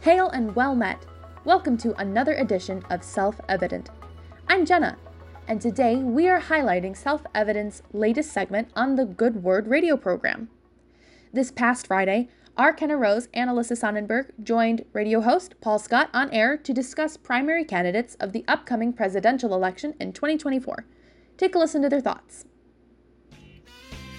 Hail 0.00 0.28
and 0.28 0.54
well 0.54 0.76
met. 0.76 1.04
Welcome 1.44 1.76
to 1.78 1.92
another 2.00 2.34
edition 2.34 2.84
of 2.88 3.02
Self 3.02 3.40
Evident. 3.48 3.90
I'm 4.46 4.64
Jenna, 4.64 4.96
and 5.48 5.60
today 5.60 5.96
we 5.96 6.28
are 6.28 6.40
highlighting 6.40 6.96
Self 6.96 7.22
Evident's 7.34 7.82
latest 7.92 8.32
segment 8.32 8.68
on 8.76 8.94
the 8.94 9.04
Good 9.04 9.42
Word 9.42 9.66
radio 9.66 9.96
program. 9.96 10.50
This 11.32 11.50
past 11.50 11.88
Friday, 11.88 12.28
our 12.56 12.72
Kenna 12.72 12.96
Rose 12.96 13.28
and 13.34 13.50
Alyssa 13.50 13.76
Sonnenburg 13.76 14.30
joined 14.40 14.84
radio 14.92 15.20
host 15.20 15.56
Paul 15.60 15.80
Scott 15.80 16.10
on 16.14 16.30
air 16.30 16.56
to 16.56 16.72
discuss 16.72 17.16
primary 17.16 17.64
candidates 17.64 18.14
of 18.20 18.32
the 18.32 18.44
upcoming 18.46 18.92
presidential 18.92 19.52
election 19.52 19.94
in 19.98 20.12
2024. 20.12 20.86
Take 21.36 21.56
a 21.56 21.58
listen 21.58 21.82
to 21.82 21.88
their 21.88 22.00
thoughts. 22.00 22.44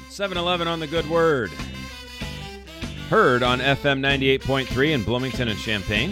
7 0.09 0.38
Eleven 0.38 0.68
on 0.68 0.82
the 0.82 0.88
Good 0.88 1.09
Word. 1.09 1.52
Heard 3.09 3.41
on 3.41 3.59
FM 3.59 4.01
98.3 4.01 4.91
in 4.91 5.04
Bloomington 5.04 5.47
and 5.47 5.59
Champaign, 5.59 6.11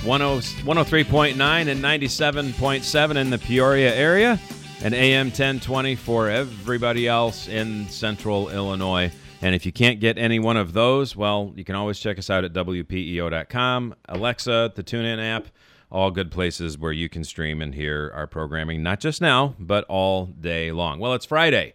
103.9 0.00 1.32
and 1.38 1.84
97.7 1.84 3.16
in 3.16 3.30
the 3.30 3.38
Peoria 3.38 3.94
area, 3.94 4.40
and 4.82 4.94
AM 4.94 5.26
1020 5.28 5.94
for 5.94 6.28
everybody 6.28 7.06
else 7.06 7.46
in 7.46 7.88
central 7.88 8.48
Illinois. 8.48 9.12
And 9.42 9.54
if 9.54 9.64
you 9.64 9.70
can't 9.70 10.00
get 10.00 10.18
any 10.18 10.40
one 10.40 10.56
of 10.56 10.72
those, 10.72 11.14
well, 11.14 11.52
you 11.54 11.62
can 11.62 11.76
always 11.76 12.00
check 12.00 12.18
us 12.18 12.30
out 12.30 12.42
at 12.42 12.52
WPEO.com, 12.52 13.94
Alexa, 14.08 14.72
the 14.74 14.82
TuneIn 14.82 15.22
app, 15.22 15.46
all 15.88 16.10
good 16.10 16.32
places 16.32 16.76
where 16.76 16.90
you 16.90 17.08
can 17.08 17.22
stream 17.22 17.62
and 17.62 17.76
hear 17.76 18.10
our 18.12 18.26
programming, 18.26 18.82
not 18.82 18.98
just 18.98 19.20
now, 19.20 19.54
but 19.60 19.84
all 19.84 20.26
day 20.26 20.72
long. 20.72 20.98
Well, 20.98 21.14
it's 21.14 21.26
Friday. 21.26 21.74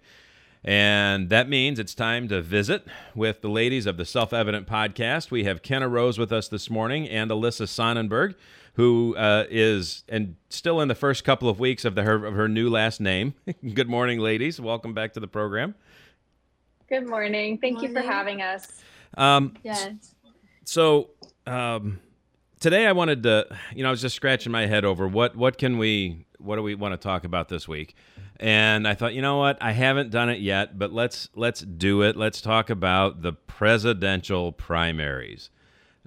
And 0.65 1.29
that 1.29 1.49
means 1.49 1.77
it's 1.77 1.93
time 1.93 2.29
to 2.29 2.41
visit 2.41 2.85
with 3.13 3.41
the 3.41 3.49
ladies 3.49 3.85
of 3.85 3.97
the 3.97 4.05
Self 4.05 4.31
Evident 4.31 4.65
podcast. 4.65 5.29
We 5.29 5.43
have 5.43 5.61
Kenna 5.61 5.89
Rose 5.89 6.17
with 6.17 6.31
us 6.31 6.47
this 6.47 6.69
morning 6.69 7.07
and 7.07 7.29
Alyssa 7.29 7.67
Sonnenburg, 7.67 8.35
who 8.75 9.13
uh, 9.17 9.45
is 9.49 10.03
and 10.07 10.37
still 10.49 10.79
in 10.79 10.87
the 10.87 10.95
first 10.95 11.25
couple 11.25 11.49
of 11.49 11.59
weeks 11.59 11.83
of, 11.83 11.95
the, 11.95 12.03
her, 12.03 12.25
of 12.25 12.35
her 12.35 12.47
new 12.47 12.69
last 12.69 13.01
name. 13.01 13.33
Good 13.73 13.89
morning, 13.89 14.19
ladies. 14.19 14.61
Welcome 14.61 14.93
back 14.93 15.13
to 15.13 15.19
the 15.19 15.27
program. 15.27 15.75
Good 16.87 17.07
morning. 17.07 17.57
Thank 17.57 17.75
morning. 17.75 17.95
you 17.95 18.01
for 18.01 18.07
having 18.07 18.41
us. 18.41 18.83
Um, 19.17 19.55
yes. 19.63 20.15
So 20.63 21.09
um, 21.45 21.99
today 22.61 22.87
I 22.87 22.93
wanted 22.93 23.23
to, 23.23 23.47
you 23.75 23.83
know, 23.83 23.89
I 23.89 23.91
was 23.91 24.01
just 24.01 24.15
scratching 24.15 24.53
my 24.53 24.65
head 24.65 24.85
over 24.85 25.09
what 25.09 25.35
what 25.35 25.57
can 25.57 25.77
we 25.77 26.25
what 26.43 26.57
do 26.57 26.63
we 26.63 26.75
want 26.75 26.93
to 26.93 26.97
talk 26.97 27.23
about 27.23 27.49
this 27.49 27.67
week? 27.67 27.95
And 28.39 28.87
I 28.87 28.93
thought, 28.93 29.13
you 29.13 29.21
know 29.21 29.37
what? 29.37 29.57
I 29.61 29.71
haven't 29.71 30.09
done 30.09 30.29
it 30.29 30.39
yet, 30.39 30.77
but 30.77 30.91
let's 30.91 31.29
let's 31.35 31.61
do 31.61 32.01
it. 32.01 32.15
Let's 32.15 32.41
talk 32.41 32.69
about 32.69 33.21
the 33.21 33.33
presidential 33.33 34.51
primaries. 34.51 35.49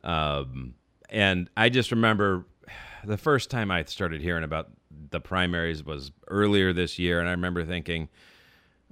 Um, 0.05 0.75
and 1.09 1.49
I 1.57 1.69
just 1.69 1.91
remember 1.91 2.47
the 3.05 3.17
first 3.17 3.51
time 3.51 3.71
I 3.71 3.85
started 3.85 4.21
hearing 4.21 4.45
about 4.45 4.71
the 5.11 5.21
primaries 5.21 5.85
was 5.85 6.13
earlier 6.29 6.73
this 6.73 6.99
year, 6.99 7.21
and 7.21 7.29
I 7.29 7.33
remember 7.33 7.65
thinking, 7.65 8.09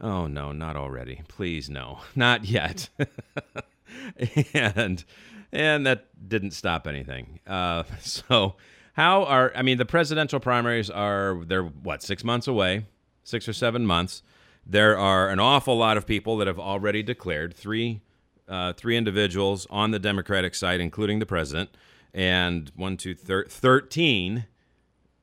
"Oh 0.01 0.27
no, 0.27 0.53
not 0.53 0.77
already! 0.77 1.23
Please 1.29 1.69
no, 1.69 2.01
not 2.17 2.45
yet." 2.45 2.89
and 4.55 5.05
and 5.53 5.87
that 5.87 6.07
didn't 6.29 6.53
stop 6.53 6.87
anything. 6.87 7.41
Uh, 7.47 7.85
so 8.01 8.57
how 8.95 9.25
are 9.25 9.53
I 9.55 9.63
mean 9.63 9.79
the 9.79 9.85
presidential 9.85 10.41
primaries 10.41 10.91
are 10.91 11.43
they're 11.45 11.65
what 11.65 12.03
six 12.03 12.25
months 12.25 12.49
away, 12.49 12.87
six 13.23 13.49
or 13.49 13.53
seven 13.53 13.87
months. 13.87 14.23
There 14.67 14.97
are 14.97 15.29
an 15.29 15.39
awful 15.39 15.77
lot 15.77 15.97
of 15.97 16.07
people 16.07 16.39
that 16.39 16.47
have 16.47 16.59
already 16.59 17.03
declared 17.03 17.55
three 17.55 18.01
uh, 18.49 18.73
three 18.73 18.97
individuals 18.97 19.67
on 19.71 19.91
the 19.91 19.99
Democratic 19.99 20.55
side, 20.55 20.81
including 20.81 21.19
the 21.19 21.27
president, 21.27 21.71
and 22.13 22.71
one, 22.77 22.97
two, 22.97 23.15
thir- 23.15 23.47
13 23.47 24.47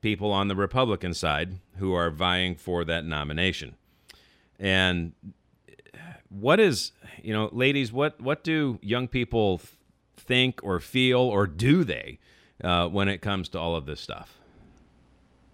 people 0.02 0.32
on 0.32 0.48
the 0.48 0.56
Republican 0.56 1.14
side 1.14 1.60
who 1.78 1.94
are 1.94 2.10
vying 2.10 2.56
for 2.56 2.84
that 2.84 3.06
nomination. 3.06 3.76
And 4.60 5.14
what 6.30 6.60
is, 6.60 6.92
you 7.22 7.34
know, 7.34 7.50
ladies, 7.52 7.92
what, 7.92 8.20
what 8.20 8.44
do 8.44 8.80
young 8.82 9.08
people 9.08 9.62
think 10.18 10.60
or 10.64 10.80
feel, 10.80 11.20
or 11.20 11.46
do 11.46 11.84
they 11.84 12.20
uh, 12.64 12.88
when 12.88 13.08
it 13.08 13.22
comes 13.22 13.50
to 13.50 13.60
all 13.60 13.76
of 13.76 13.86
this 13.86 14.00
stuff? 14.00 14.38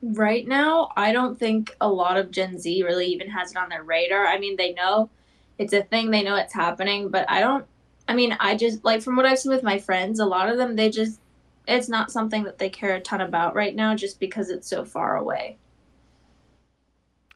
Right 0.01 0.47
now, 0.47 0.89
I 0.95 1.11
don't 1.11 1.39
think 1.39 1.75
a 1.81 1.89
lot 1.89 2.17
of 2.17 2.31
Gen 2.31 2.59
Z 2.59 2.83
really 2.83 3.07
even 3.07 3.29
has 3.29 3.51
it 3.51 3.57
on 3.57 3.69
their 3.69 3.83
radar. 3.83 4.27
I 4.27 4.37
mean, 4.37 4.55
they 4.55 4.73
know 4.73 5.09
it's 5.57 5.73
a 5.73 5.83
thing, 5.83 6.11
they 6.11 6.23
know 6.23 6.35
it's 6.35 6.53
happening, 6.53 7.09
but 7.09 7.29
I 7.29 7.39
don't. 7.39 7.65
I 8.07 8.13
mean, 8.13 8.37
I 8.39 8.55
just 8.55 8.85
like 8.85 9.01
from 9.01 9.15
what 9.15 9.25
I've 9.25 9.39
seen 9.39 9.51
with 9.51 9.63
my 9.63 9.79
friends, 9.79 10.19
a 10.19 10.25
lot 10.25 10.49
of 10.49 10.57
them 10.57 10.75
they 10.75 10.89
just 10.89 11.19
it's 11.67 11.89
not 11.89 12.11
something 12.11 12.43
that 12.43 12.57
they 12.57 12.69
care 12.69 12.95
a 12.95 13.01
ton 13.01 13.21
about 13.21 13.55
right 13.55 13.75
now 13.75 13.93
just 13.95 14.19
because 14.19 14.49
it's 14.49 14.69
so 14.69 14.85
far 14.85 15.17
away. 15.17 15.57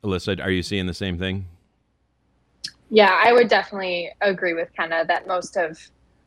Alyssa, 0.03 0.41
are 0.43 0.49
you 0.49 0.63
seeing 0.63 0.87
the 0.87 0.93
same 0.93 1.17
thing? 1.17 1.47
Yeah, 2.89 3.19
I 3.23 3.33
would 3.33 3.47
definitely 3.47 4.11
agree 4.21 4.53
with 4.53 4.69
Kenna 4.75 5.05
that 5.07 5.27
most 5.27 5.57
of 5.57 5.79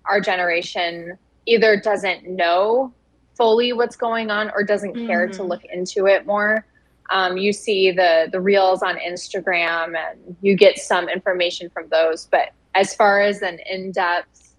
our 0.07 0.21
generation 0.21 1.19
either 1.47 1.81
doesn't 1.81 2.29
know 2.29 2.93
fully 3.35 3.73
what's 3.73 3.97
going 3.97 4.31
on 4.31 4.51
or 4.55 4.63
doesn't 4.63 4.95
care 5.07 5.27
mm-hmm. 5.27 5.37
to 5.37 5.43
look 5.43 5.65
into 5.65 6.07
it 6.07 6.27
more. 6.27 6.67
Um, 7.11 7.37
you 7.37 7.53
see 7.53 7.91
the 7.91 8.29
the 8.33 8.41
reels 8.41 8.83
on 8.83 8.97
Instagram 8.97 9.95
and 9.97 10.37
you 10.41 10.57
get 10.57 10.79
some 10.79 11.09
information 11.09 11.69
from 11.71 11.89
those, 11.89 12.27
but 12.31 12.51
as 12.75 12.95
far 12.95 13.21
as 13.21 13.43
an 13.43 13.59
in 13.71 13.93
depth 13.93 14.55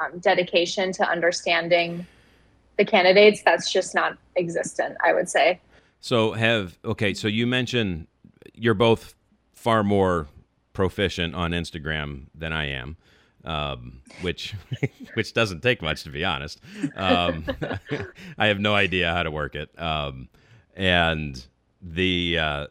um, 0.00 0.18
dedication 0.20 0.92
to 0.92 1.08
understanding 1.08 2.06
the 2.78 2.84
candidates, 2.84 3.42
that's 3.42 3.72
just 3.72 3.94
not 3.94 4.16
existent. 4.36 4.96
I 5.04 5.12
would 5.12 5.28
say. 5.28 5.60
So 6.00 6.32
have 6.32 6.78
okay. 6.84 7.12
So 7.12 7.26
you 7.26 7.46
mentioned 7.46 8.06
you're 8.54 8.74
both 8.74 9.14
far 9.52 9.82
more 9.82 10.28
proficient 10.72 11.34
on 11.34 11.50
Instagram 11.50 12.26
than 12.34 12.52
I 12.52 12.66
am 12.68 12.96
um, 13.44 14.02
which 14.20 14.54
which 15.14 15.32
doesn't 15.32 15.62
take 15.62 15.82
much 15.82 16.04
to 16.04 16.10
be 16.10 16.24
honest. 16.24 16.60
Um, 16.96 17.44
I 18.38 18.46
have 18.46 18.60
no 18.60 18.74
idea 18.74 19.12
how 19.12 19.22
to 19.22 19.30
work 19.30 19.54
it, 19.54 19.70
um, 19.80 20.28
and 20.74 21.44
the 21.82 22.38
uh, 22.38 22.66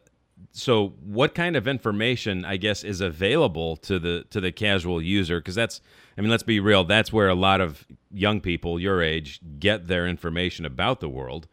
so 0.52 0.90
what 1.04 1.36
kind 1.36 1.56
of 1.56 1.68
information 1.68 2.46
I 2.46 2.58
guess 2.58 2.84
is 2.84 3.02
available 3.02 3.78
to 3.78 4.00
the 4.00 4.26
to 4.30 4.42
the 4.42 4.52
casual 4.52 5.02
user 5.02 5.40
because 5.40 5.56
that's 5.56 5.82
I 6.18 6.22
mean 6.22 6.30
let's 6.30 6.44
be 6.44 6.60
real 6.60 6.84
that's 6.84 7.14
where 7.14 7.30
a 7.30 7.36
lot 7.36 7.62
of 7.62 7.86
young 8.12 8.42
people 8.42 8.80
your 8.80 9.02
age 9.02 9.40
get 9.60 9.88
their 9.88 10.08
information 10.08 10.66
about 10.66 11.00
the 11.00 11.10
world. 11.10 11.48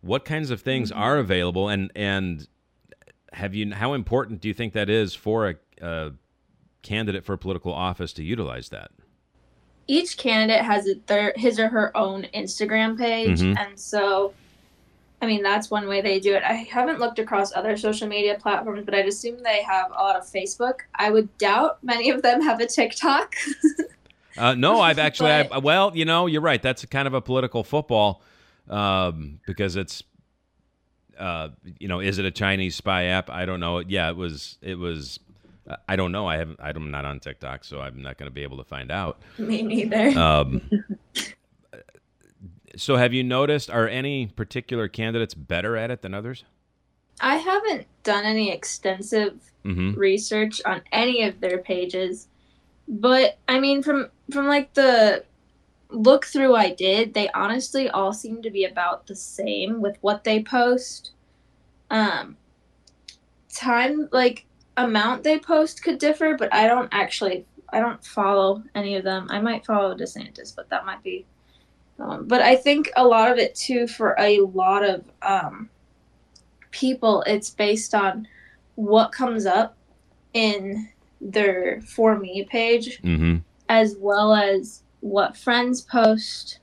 What 0.00 0.24
kinds 0.24 0.50
of 0.50 0.60
things 0.60 0.90
mm-hmm. 0.90 1.00
are 1.00 1.18
available 1.18 1.68
and 1.68 1.90
and 1.94 2.46
have 3.32 3.54
you 3.54 3.72
how 3.74 3.94
important 3.94 4.40
do 4.40 4.48
you 4.48 4.54
think 4.54 4.72
that 4.74 4.88
is 4.88 5.14
for 5.14 5.48
a, 5.48 5.54
a 5.80 6.12
candidate 6.84 7.24
for 7.24 7.36
political 7.36 7.74
office 7.74 8.12
to 8.12 8.22
utilize 8.22 8.68
that? 8.68 8.92
Each 9.86 10.16
candidate 10.16 10.62
has 10.62 10.88
their 11.06 11.34
his 11.36 11.58
or 11.58 11.68
her 11.68 11.94
own 11.96 12.26
Instagram 12.34 12.96
page, 12.96 13.40
mm-hmm. 13.40 13.58
and 13.58 13.78
so, 13.78 14.32
I 15.20 15.26
mean 15.26 15.42
that's 15.42 15.70
one 15.70 15.88
way 15.88 16.00
they 16.00 16.20
do 16.20 16.34
it. 16.34 16.42
I 16.42 16.52
haven't 16.52 17.00
looked 17.00 17.18
across 17.18 17.54
other 17.54 17.76
social 17.76 18.08
media 18.08 18.38
platforms, 18.40 18.84
but 18.84 18.94
I'd 18.94 19.08
assume 19.08 19.42
they 19.42 19.62
have 19.62 19.90
a 19.90 19.94
lot 19.94 20.16
of 20.16 20.22
Facebook. 20.22 20.80
I 20.94 21.10
would 21.10 21.36
doubt 21.36 21.82
many 21.82 22.10
of 22.10 22.22
them 22.22 22.40
have 22.40 22.60
a 22.60 22.66
TikTok. 22.66 23.34
uh, 24.38 24.54
no, 24.54 24.80
I've 24.80 24.98
actually, 25.08 25.42
but, 25.42 25.52
I, 25.52 25.58
well, 25.58 25.92
you 25.94 26.04
know, 26.04 26.26
you're 26.26 26.40
right. 26.40 26.62
That's 26.62 26.84
kind 26.86 27.06
of 27.06 27.12
a 27.12 27.20
political 27.20 27.64
football 27.64 28.22
um, 28.70 29.40
because 29.46 29.76
it's 29.76 30.02
uh, 31.18 31.48
you 31.78 31.88
know, 31.88 32.00
is 32.00 32.18
it 32.18 32.24
a 32.24 32.30
Chinese 32.30 32.74
spy 32.74 33.04
app? 33.04 33.30
I 33.30 33.44
don't 33.44 33.60
know. 33.60 33.80
Yeah, 33.80 34.08
it 34.08 34.16
was. 34.16 34.58
It 34.62 34.78
was 34.78 35.20
I 35.88 35.96
don't 35.96 36.12
know. 36.12 36.26
I 36.26 36.36
haven't. 36.36 36.60
I'm 36.60 36.90
not 36.90 37.04
on 37.04 37.20
TikTok, 37.20 37.64
so 37.64 37.80
I'm 37.80 38.02
not 38.02 38.18
going 38.18 38.30
to 38.30 38.34
be 38.34 38.42
able 38.42 38.58
to 38.58 38.64
find 38.64 38.90
out. 38.90 39.22
Me 39.38 39.62
neither. 39.62 40.18
Um, 40.18 40.60
so, 42.76 42.96
have 42.96 43.14
you 43.14 43.24
noticed? 43.24 43.70
Are 43.70 43.88
any 43.88 44.26
particular 44.26 44.88
candidates 44.88 45.34
better 45.34 45.76
at 45.76 45.90
it 45.90 46.02
than 46.02 46.12
others? 46.12 46.44
I 47.20 47.36
haven't 47.36 47.86
done 48.02 48.24
any 48.24 48.50
extensive 48.50 49.52
mm-hmm. 49.64 49.98
research 49.98 50.60
on 50.66 50.82
any 50.92 51.22
of 51.22 51.40
their 51.40 51.58
pages, 51.58 52.28
but 52.86 53.38
I 53.48 53.58
mean, 53.58 53.82
from 53.82 54.10
from 54.30 54.46
like 54.46 54.74
the 54.74 55.24
look 55.88 56.26
through 56.26 56.54
I 56.54 56.70
did, 56.70 57.14
they 57.14 57.28
honestly 57.30 57.88
all 57.88 58.12
seem 58.12 58.42
to 58.42 58.50
be 58.50 58.64
about 58.64 59.06
the 59.06 59.16
same 59.16 59.80
with 59.80 59.96
what 60.02 60.24
they 60.24 60.42
post. 60.42 61.12
Um, 61.90 62.36
time 63.54 64.08
like 64.12 64.46
amount 64.76 65.22
they 65.22 65.38
post 65.38 65.82
could 65.82 65.98
differ, 65.98 66.36
but 66.38 66.52
I 66.52 66.66
don't 66.66 66.88
actually 66.92 67.46
I 67.70 67.80
don't 67.80 68.04
follow 68.04 68.62
any 68.74 68.94
of 68.94 69.04
them. 69.04 69.26
I 69.30 69.40
might 69.40 69.66
follow 69.66 69.96
DeSantis, 69.96 70.54
but 70.54 70.68
that 70.70 70.86
might 70.86 71.02
be. 71.02 71.26
Um, 71.98 72.26
but 72.26 72.40
I 72.40 72.54
think 72.54 72.90
a 72.96 73.04
lot 73.04 73.32
of 73.32 73.38
it 73.38 73.54
too 73.54 73.86
for 73.88 74.14
a 74.18 74.40
lot 74.40 74.84
of 74.84 75.04
um, 75.22 75.68
people, 76.70 77.22
it's 77.26 77.50
based 77.50 77.94
on 77.94 78.28
what 78.76 79.12
comes 79.12 79.44
up 79.44 79.76
in 80.34 80.88
their 81.20 81.80
for 81.82 82.18
me 82.18 82.44
page, 82.44 83.00
mm-hmm. 83.02 83.38
as 83.68 83.96
well 83.98 84.34
as 84.34 84.82
what 85.00 85.36
friends 85.36 85.80
post, 85.80 86.60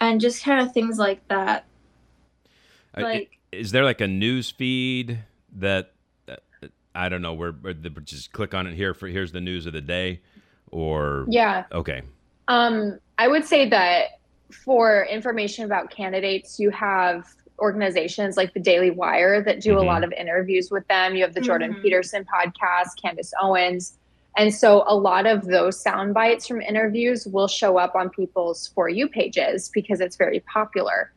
and 0.00 0.20
just 0.20 0.42
kind 0.42 0.60
of 0.60 0.72
things 0.72 0.98
like 0.98 1.26
that. 1.28 1.64
Like, 2.96 3.38
is 3.52 3.72
there 3.72 3.84
like 3.84 4.00
a 4.00 4.06
news 4.06 4.50
feed 4.50 5.18
that 5.56 5.93
I 6.94 7.08
don't 7.08 7.22
know 7.22 7.34
where, 7.34 7.52
where 7.52 7.74
the, 7.74 7.90
just 7.90 8.32
click 8.32 8.54
on 8.54 8.66
it 8.66 8.74
here 8.74 8.94
for 8.94 9.08
here's 9.08 9.32
the 9.32 9.40
news 9.40 9.66
of 9.66 9.72
the 9.72 9.80
day, 9.80 10.20
or 10.70 11.26
yeah, 11.28 11.64
okay. 11.72 12.02
Um, 12.48 12.98
I 13.18 13.28
would 13.28 13.44
say 13.44 13.68
that 13.68 14.20
for 14.64 15.06
information 15.06 15.64
about 15.64 15.90
candidates, 15.90 16.58
you 16.58 16.70
have 16.70 17.26
organizations 17.58 18.36
like 18.36 18.52
the 18.54 18.60
Daily 18.60 18.90
Wire 18.90 19.42
that 19.42 19.60
do 19.60 19.70
mm-hmm. 19.70 19.78
a 19.78 19.82
lot 19.82 20.04
of 20.04 20.12
interviews 20.12 20.70
with 20.70 20.86
them. 20.88 21.14
You 21.14 21.22
have 21.24 21.34
the 21.34 21.40
Jordan 21.40 21.72
mm-hmm. 21.72 21.82
Peterson 21.82 22.24
podcast, 22.24 23.00
Candace 23.00 23.32
Owens. 23.40 23.96
And 24.36 24.52
so 24.52 24.84
a 24.86 24.96
lot 24.96 25.26
of 25.26 25.46
those 25.46 25.80
sound 25.80 26.14
bites 26.14 26.48
from 26.48 26.60
interviews 26.60 27.26
will 27.26 27.46
show 27.46 27.78
up 27.78 27.94
on 27.94 28.10
people's 28.10 28.68
For 28.74 28.88
You 28.88 29.08
pages 29.08 29.70
because 29.72 30.00
it's 30.00 30.16
very 30.16 30.40
popular. 30.40 31.12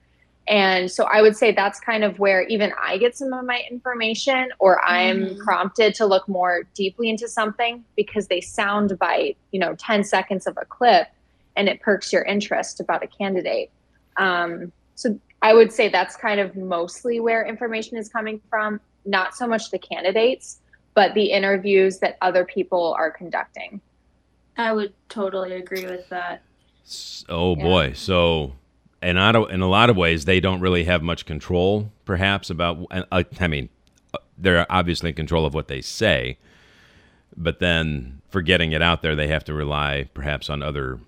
And 0.48 0.90
so 0.90 1.04
I 1.06 1.22
would 1.22 1.36
say 1.36 1.52
that's 1.52 1.80
kind 1.80 2.04
of 2.04 2.20
where 2.20 2.44
even 2.44 2.72
I 2.82 2.98
get 2.98 3.18
some 3.18 3.34
of 3.34 3.46
my 3.46 3.64
information, 3.70 4.50
or 4.60 4.84
I'm 4.84 5.26
mm. 5.26 5.40
prompted 5.40 5.94
to 5.96 6.06
look 6.06 6.28
more 6.30 6.64
deeply 6.74 7.10
into 7.10 7.28
something 7.28 7.84
because 7.98 8.28
they 8.28 8.40
sound 8.40 8.98
bite, 8.98 9.38
you 9.52 9.60
know, 9.60 9.76
10 9.76 10.06
seconds 10.06 10.48
of 10.48 10.58
a 10.62 10.66
clip 10.66 11.08
and 11.58 11.68
it 11.68 11.82
perks 11.82 12.14
your 12.14 12.22
interest 12.24 12.80
about 12.80 13.04
a 13.04 13.08
candidate. 13.08 13.72
Um, 14.16 14.72
so 14.96 15.20
I 15.42 15.54
would 15.54 15.74
say 15.74 15.90
that's 15.90 16.16
kind 16.16 16.40
of 16.40 16.56
mostly 16.56 17.20
where 17.20 17.46
information 17.46 17.98
is 17.98 18.08
coming 18.08 18.42
from, 18.50 18.80
not 19.06 19.36
so 19.36 19.48
much 19.48 19.70
the 19.70 19.80
candidates, 19.80 20.60
but 20.94 21.14
the 21.14 21.26
interviews 21.26 22.00
that 22.00 22.18
other 22.22 22.46
people 22.46 22.96
are 22.98 23.12
conducting. 23.12 23.82
I 24.58 24.72
would 24.72 24.94
totally 25.10 25.54
agree 25.54 25.86
with 25.86 26.08
that. 26.10 26.42
Oh 27.28 27.56
yeah. 27.56 27.64
boy. 27.64 27.94
So 27.94 28.54
in 29.02 29.18
a, 29.18 29.44
in 29.46 29.62
a 29.62 29.68
lot 29.68 29.90
of 29.90 29.98
ways, 29.98 30.26
they 30.26 30.40
don't 30.40 30.60
really 30.60 30.86
have 30.86 31.04
much 31.04 31.26
control, 31.26 31.92
perhaps, 32.06 32.50
about. 32.50 32.86
Uh, 32.92 33.24
I 33.40 33.48
mean, 33.48 33.70
uh, 34.14 34.18
they're 34.38 34.66
obviously 34.70 35.10
in 35.10 35.16
control 35.16 35.46
of 35.46 35.54
what 35.54 35.68
they 35.68 35.82
say, 35.82 36.38
but 37.36 37.60
then 37.60 38.22
for 38.30 38.42
getting 38.42 38.72
it 38.72 38.82
out 38.82 39.02
there, 39.02 39.16
they 39.16 39.28
have 39.28 39.44
to 39.46 39.54
rely 39.54 40.10
perhaps 40.14 40.50
on 40.50 40.64
other 40.64 41.00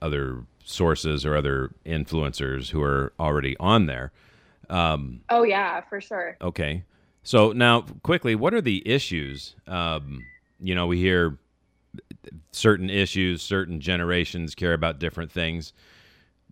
other 0.00 0.44
sources 0.64 1.26
or 1.26 1.36
other 1.36 1.70
influencers 1.84 2.70
who 2.70 2.82
are 2.82 3.12
already 3.18 3.56
on 3.58 3.86
there. 3.86 4.12
Um, 4.70 5.20
oh 5.28 5.42
yeah, 5.42 5.80
for 5.82 6.00
sure. 6.00 6.36
Okay, 6.40 6.84
so 7.22 7.52
now 7.52 7.82
quickly, 8.02 8.34
what 8.34 8.54
are 8.54 8.60
the 8.60 8.86
issues? 8.88 9.54
Um, 9.66 10.24
you 10.60 10.74
know, 10.74 10.86
we 10.86 10.98
hear 10.98 11.38
certain 12.52 12.88
issues, 12.88 13.42
certain 13.42 13.80
generations 13.80 14.54
care 14.54 14.72
about 14.72 14.98
different 14.98 15.30
things. 15.32 15.72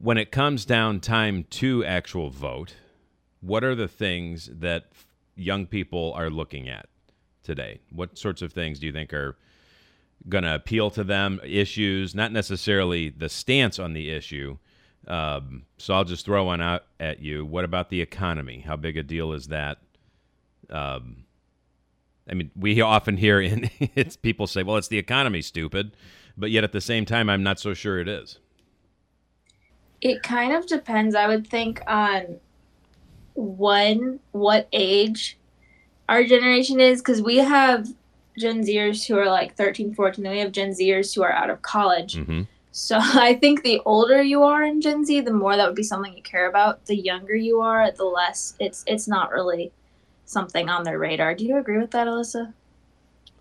When 0.00 0.16
it 0.16 0.32
comes 0.32 0.64
down 0.64 1.00
time 1.00 1.44
to 1.50 1.84
actual 1.84 2.30
vote, 2.30 2.74
what 3.40 3.62
are 3.62 3.74
the 3.74 3.88
things 3.88 4.48
that 4.52 4.86
young 5.36 5.66
people 5.66 6.14
are 6.16 6.30
looking 6.30 6.68
at 6.68 6.88
today? 7.42 7.80
What 7.90 8.16
sorts 8.16 8.40
of 8.40 8.52
things 8.52 8.78
do 8.78 8.86
you 8.86 8.92
think 8.92 9.12
are 9.12 9.36
going 10.28 10.44
to 10.44 10.54
appeal 10.54 10.90
to 10.90 11.04
them 11.04 11.40
issues, 11.44 12.14
not 12.14 12.32
necessarily 12.32 13.08
the 13.08 13.28
stance 13.28 13.78
on 13.78 13.92
the 13.92 14.10
issue. 14.10 14.58
Um, 15.06 15.62
so 15.78 15.94
I'll 15.94 16.04
just 16.04 16.24
throw 16.24 16.44
one 16.44 16.60
out 16.60 16.84
at 16.98 17.20
you. 17.20 17.44
What 17.44 17.64
about 17.64 17.90
the 17.90 18.00
economy? 18.00 18.60
How 18.60 18.76
big 18.76 18.96
a 18.96 19.02
deal 19.02 19.32
is 19.32 19.48
that? 19.48 19.78
Um, 20.68 21.24
I 22.28 22.34
mean, 22.34 22.50
we 22.54 22.80
often 22.80 23.16
hear 23.16 23.40
in 23.40 23.70
it's 23.94 24.16
people 24.16 24.46
say, 24.46 24.62
"Well, 24.62 24.76
it's 24.76 24.88
the 24.88 24.98
economy, 24.98 25.42
stupid," 25.42 25.96
but 26.36 26.50
yet 26.50 26.64
at 26.64 26.72
the 26.72 26.80
same 26.80 27.06
time, 27.06 27.28
I'm 27.28 27.42
not 27.42 27.58
so 27.58 27.74
sure 27.74 27.98
it 27.98 28.08
is. 28.08 28.38
It 30.00 30.22
kind 30.22 30.52
of 30.52 30.66
depends, 30.66 31.14
I 31.14 31.26
would 31.28 31.46
think, 31.46 31.82
on 31.86 32.40
when, 33.34 34.20
what 34.32 34.68
age 34.72 35.38
our 36.08 36.24
generation 36.24 36.80
is, 36.80 37.00
because 37.00 37.22
we 37.22 37.36
have 37.36 37.88
Gen 38.38 38.62
Zers 38.64 39.06
who 39.06 39.18
are 39.18 39.28
like 39.28 39.56
13, 39.56 39.94
14, 39.94 40.24
then 40.24 40.32
we 40.32 40.38
have 40.38 40.52
Gen 40.52 40.70
Zers 40.70 41.14
who 41.14 41.22
are 41.22 41.32
out 41.32 41.50
of 41.50 41.62
college. 41.62 42.14
Mm-hmm. 42.14 42.42
So 42.72 42.98
I 43.00 43.34
think 43.34 43.62
the 43.62 43.80
older 43.84 44.22
you 44.22 44.42
are 44.42 44.64
in 44.64 44.80
Gen 44.80 45.04
Z, 45.04 45.20
the 45.20 45.32
more 45.32 45.56
that 45.56 45.66
would 45.66 45.76
be 45.76 45.82
something 45.82 46.16
you 46.16 46.22
care 46.22 46.48
about. 46.48 46.86
The 46.86 46.96
younger 46.96 47.34
you 47.34 47.60
are, 47.60 47.90
the 47.90 48.04
less 48.04 48.54
it's 48.58 48.84
it's 48.86 49.08
not 49.08 49.30
really 49.30 49.72
something 50.24 50.68
on 50.68 50.84
their 50.84 50.98
radar. 50.98 51.34
Do 51.34 51.44
you 51.44 51.58
agree 51.58 51.78
with 51.78 51.90
that, 51.90 52.06
Alyssa? 52.06 52.52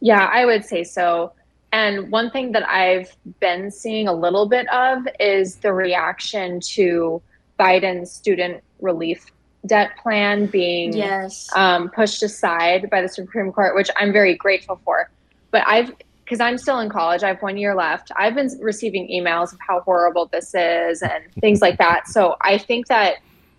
Yeah, 0.02 0.30
I 0.32 0.46
would 0.46 0.66
say 0.66 0.84
so. 0.84 1.34
And 1.71 2.12
one 2.12 2.31
thing 2.31 2.51
that 2.54 2.68
I've 2.68 3.16
been 3.39 3.69
seeing 3.71 4.07
a 4.07 4.13
little 4.13 4.48
bit 4.48 4.68
of 4.69 5.07
is 5.19 5.57
the 5.57 5.74
reaction 5.74 6.60
to 6.62 7.21
Biden's 7.60 8.12
student 8.12 8.63
relief 8.80 9.31
debt 9.66 9.92
plan 10.01 10.45
being 10.45 10.94
yes. 10.95 11.50
um, 11.56 11.89
pushed 11.89 12.24
aside 12.24 12.89
by 12.89 13.01
the 13.01 13.10
Supreme 13.10 13.51
Court, 13.51 13.75
which 13.75 13.89
I'm 13.98 14.12
very 14.13 14.36
grateful 14.36 14.80
for. 14.86 15.10
But 15.51 15.63
I've, 15.68 15.94
because 16.24 16.39
I'm 16.39 16.57
still 16.57 16.80
in 16.80 16.89
college, 16.89 17.24
I 17.24 17.27
have 17.27 17.42
one 17.42 17.57
year 17.57 17.75
left. 17.75 18.12
I've 18.16 18.36
been 18.36 18.50
receiving 18.62 19.07
emails 19.10 19.51
of 19.51 19.60
how 19.60 19.81
horrible 19.81 20.27
this 20.27 20.54
is 20.56 21.01
and 21.01 21.24
things 21.42 21.62
like 21.62 21.77
that. 21.77 22.07
So 22.07 22.36
I 22.42 22.57
think 22.57 22.88
that 22.88 23.16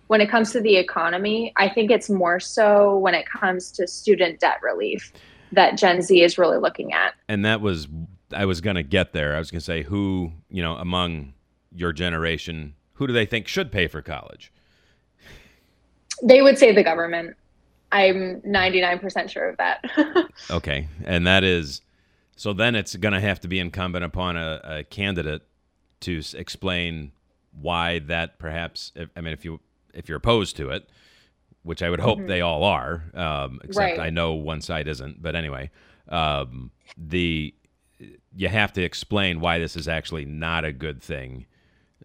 when 0.07 0.21
it 0.21 0.29
comes 0.29 0.51
to 0.51 0.59
the 0.59 0.75
economy, 0.75 1.53
I 1.55 1.69
think 1.69 1.91
it's 1.91 2.09
more 2.09 2.39
so 2.39 2.97
when 2.97 3.13
it 3.13 3.25
comes 3.25 3.71
to 3.73 3.87
student 3.87 4.39
debt 4.39 4.61
relief 4.61 5.13
that 5.51 5.77
Gen 5.77 6.01
Z 6.01 6.21
is 6.21 6.37
really 6.37 6.57
looking 6.57 6.93
at. 6.93 7.13
And 7.27 7.45
that 7.45 7.61
was, 7.61 7.87
I 8.33 8.45
was 8.45 8.61
going 8.61 8.75
to 8.75 8.83
get 8.83 9.13
there. 9.13 9.35
I 9.35 9.39
was 9.39 9.51
going 9.51 9.59
to 9.59 9.65
say, 9.65 9.83
who, 9.83 10.31
you 10.49 10.61
know, 10.61 10.75
among 10.75 11.33
your 11.73 11.93
generation, 11.93 12.75
who 12.93 13.07
do 13.07 13.13
they 13.13 13.25
think 13.25 13.47
should 13.47 13.71
pay 13.71 13.87
for 13.87 14.01
college? 14.01 14.51
They 16.23 16.41
would 16.41 16.57
say 16.57 16.73
the 16.73 16.83
government. 16.83 17.35
I'm 17.91 18.41
99% 18.41 19.29
sure 19.29 19.49
of 19.49 19.57
that. 19.57 19.83
okay. 20.51 20.87
And 21.03 21.27
that 21.27 21.43
is 21.43 21.81
so 22.41 22.53
then 22.53 22.73
it's 22.73 22.95
going 22.95 23.13
to 23.13 23.19
have 23.19 23.39
to 23.41 23.47
be 23.47 23.59
incumbent 23.59 24.03
upon 24.03 24.35
a, 24.35 24.61
a 24.63 24.83
candidate 24.83 25.43
to 25.99 26.23
explain 26.33 27.11
why 27.51 27.99
that 27.99 28.39
perhaps 28.39 28.91
if, 28.95 29.09
I 29.15 29.21
mean 29.21 29.33
if 29.33 29.45
you 29.45 29.59
if 29.93 30.09
you're 30.09 30.17
opposed 30.17 30.55
to 30.57 30.69
it, 30.69 30.89
which 31.63 31.81
I 31.83 31.89
would 31.89 31.99
hope 31.99 32.19
mm-hmm. 32.19 32.27
they 32.27 32.41
all 32.41 32.63
are, 32.63 33.03
um, 33.13 33.59
except 33.63 33.97
right. 33.97 33.99
I 33.99 34.09
know 34.09 34.33
one 34.33 34.61
side 34.61 34.87
isn't. 34.87 35.21
But 35.21 35.35
anyway, 35.35 35.69
um, 36.09 36.71
the 36.97 37.53
you 38.35 38.47
have 38.47 38.73
to 38.73 38.83
explain 38.83 39.39
why 39.39 39.59
this 39.59 39.75
is 39.75 39.87
actually 39.87 40.25
not 40.25 40.65
a 40.65 40.71
good 40.71 41.01
thing 41.01 41.45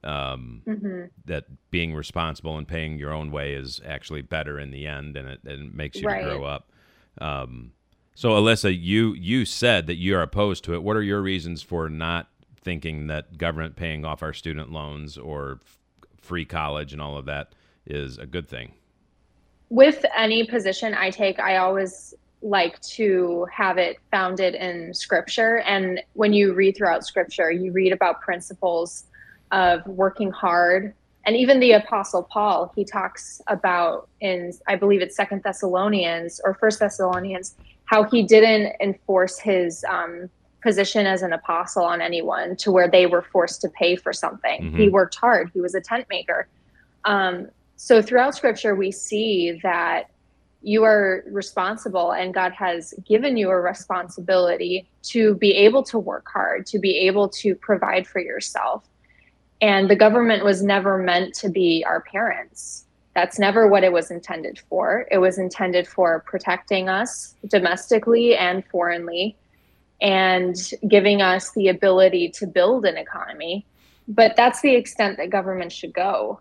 um, 0.05 0.63
mm-hmm. 0.67 1.05
that 1.25 1.45
being 1.71 1.95
responsible 1.95 2.59
and 2.59 2.67
paying 2.67 2.99
your 2.99 3.13
own 3.13 3.31
way 3.31 3.55
is 3.55 3.81
actually 3.85 4.23
better 4.23 4.59
in 4.59 4.71
the 4.71 4.87
end, 4.87 5.17
and 5.17 5.29
it, 5.29 5.41
and 5.45 5.69
it 5.69 5.75
makes 5.75 5.99
you 5.99 6.07
right. 6.07 6.25
grow 6.25 6.45
up. 6.45 6.71
Um, 7.19 7.73
so, 8.15 8.31
Alyssa, 8.31 8.77
you 8.79 9.15
you 9.15 9.45
said 9.45 9.87
that 9.89 9.97
you 9.97 10.17
are 10.17 10.23
opposed 10.23 10.65
to 10.65 10.75
it. 10.75 10.83
What 10.83 10.97
are 10.97 11.03
your 11.03 11.21
reasons 11.21 11.63
for 11.63 11.89
not 11.89 12.29
thinking 12.61 13.09
that 13.09 13.37
government 13.39 13.77
paying 13.77 14.05
off 14.05 14.23
our 14.23 14.33
student 14.33 14.73
loans 14.73 15.19
or 15.19 15.61
f- 15.63 15.79
free 16.21 16.45
college 16.45 16.93
and 16.93 17.01
all 17.01 17.17
of 17.17 17.27
that 17.27 17.55
is 17.85 18.19
a 18.19 18.27
good 18.27 18.49
thing? 18.49 18.73
With 19.69 20.05
any 20.17 20.45
position 20.45 20.95
I 20.95 21.11
take, 21.11 21.39
I 21.41 21.57
always 21.57 22.15
like 22.43 22.81
to 22.83 23.47
have 23.53 23.79
it 23.79 23.99
founded 24.11 24.55
in 24.55 24.95
scripture. 24.95 25.59
And 25.61 26.01
when 26.13 26.33
you 26.33 26.55
read 26.55 26.77
throughout 26.77 27.05
scripture, 27.05 27.51
you 27.51 27.73
read 27.73 27.93
about 27.93 28.21
principles 28.21 29.05
of 29.53 29.87
working 29.87 30.31
hard 30.31 30.95
and 31.27 31.37
even 31.37 31.61
the 31.61 31.73
apostle 31.73 32.23
paul 32.23 32.73
he 32.75 32.85
talks 32.85 33.41
about 33.49 34.09
in 34.21 34.53
i 34.67 34.75
believe 34.75 35.03
it's 35.03 35.15
second 35.15 35.43
thessalonians 35.43 36.41
or 36.45 36.55
first 36.55 36.79
thessalonians 36.79 37.55
how 37.85 38.03
he 38.05 38.23
didn't 38.23 38.75
enforce 38.81 39.39
his 39.39 39.85
um, 39.89 40.29
position 40.63 41.07
as 41.07 41.23
an 41.23 41.33
apostle 41.33 41.85
on 41.85 42.01
anyone 42.01 42.57
to 42.57 42.73
where 42.73 42.89
they 42.89 43.07
were 43.07 43.23
forced 43.23 43.61
to 43.61 43.69
pay 43.69 43.95
for 43.95 44.13
something 44.13 44.63
mm-hmm. 44.63 44.77
he 44.77 44.89
worked 44.89 45.15
hard 45.15 45.51
he 45.53 45.61
was 45.61 45.75
a 45.75 45.81
tent 45.81 46.07
maker 46.09 46.49
um, 47.05 47.49
so 47.77 48.03
throughout 48.03 48.35
scripture 48.35 48.75
we 48.75 48.91
see 48.91 49.59
that 49.63 50.11
you 50.63 50.83
are 50.83 51.23
responsible 51.31 52.13
and 52.13 52.35
god 52.35 52.53
has 52.53 52.95
given 53.07 53.37
you 53.37 53.51
a 53.51 53.61
responsibility 53.61 54.89
to 55.03 55.35
be 55.37 55.53
able 55.53 55.83
to 55.83 55.99
work 55.99 56.27
hard 56.33 56.67
to 56.67 56.79
be 56.79 56.97
able 57.07 57.29
to 57.29 57.55
provide 57.55 58.07
for 58.07 58.21
yourself 58.21 58.85
and 59.61 59.89
the 59.89 59.97
government 59.97 60.45
was 60.45 60.63
never 60.63 60.99
meant 60.99 61.35
to 61.37 61.49
be 61.49 61.85
our 61.87 62.01
parents. 62.03 62.85
That's 63.15 63.39
never 63.39 63.67
what 63.67 63.85
it 63.85 63.93
was 63.93 64.11
intended 64.11 64.59
for. 64.69 65.07
It 65.11 65.19
was 65.19 65.39
intended 65.39 65.89
for 65.89 66.21
protecting 66.27 66.89
us 66.89 67.35
domestically 67.47 68.37
and 68.37 68.65
foreignly 68.67 69.37
and 70.03 70.55
giving 70.87 71.23
us 71.23 71.53
the 71.53 71.69
ability 71.69 72.29
to 72.29 72.47
build 72.47 72.85
an 72.85 72.99
economy. 72.99 73.65
But 74.07 74.37
that's 74.37 74.61
the 74.61 74.75
extent 74.75 75.17
that 75.17 75.31
government 75.31 75.73
should 75.73 75.95
go. 75.95 76.41